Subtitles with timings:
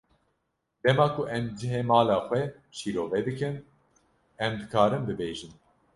[0.83, 2.41] Dema ku em cihê mala xwe
[2.77, 3.55] şîrove dikin,
[4.43, 5.51] em dikarin bibêjin.